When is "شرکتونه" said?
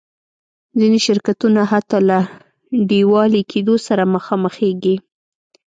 1.05-1.61